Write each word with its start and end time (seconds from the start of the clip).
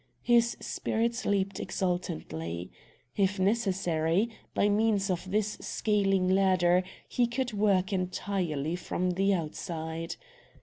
His 0.23 0.57
spirits 0.59 1.27
leaped 1.27 1.59
exultantly. 1.59 2.71
If 3.15 3.37
necessary, 3.39 4.29
by 4.55 4.67
means 4.67 5.11
of 5.11 5.29
this 5.29 5.59
scaling 5.61 6.27
ladder, 6.27 6.81
he 7.07 7.27
could 7.27 7.53
work 7.53 7.93
entirely 7.93 8.75
from 8.75 9.11
the 9.11 9.31
outside. 9.35 10.15